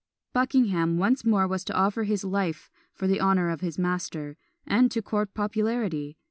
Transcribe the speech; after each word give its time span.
Buckingham 0.33 0.97
once 0.97 1.23
more 1.23 1.47
was 1.47 1.63
to 1.65 1.75
offer 1.77 2.05
his 2.05 2.23
life 2.23 2.71
for 2.91 3.05
the 3.05 3.21
honour 3.21 3.49
of 3.51 3.61
his 3.61 3.77
master 3.77 4.35
and 4.65 4.89
to 4.89 5.01
court 5.03 5.35
popularity! 5.35 6.17